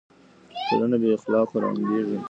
ټولنه 0.67 0.95
بې 1.01 1.09
اخلاقو 1.17 1.61
ړنګه 1.63 1.83
کيږي. 1.89 2.17